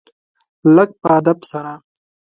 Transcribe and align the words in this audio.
لږ 0.75 0.89
په 1.01 1.07
ادب 1.17 1.39
سره. 1.51 1.73